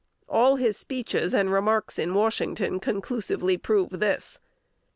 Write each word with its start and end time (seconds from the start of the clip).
All 0.27 0.55
his 0.55 0.77
speeches 0.77 1.31
and 1.31 1.51
remarks 1.53 1.99
in 1.99 2.15
Washington 2.15 2.79
conclusively 2.79 3.55
prove 3.55 3.91
this. 3.99 4.39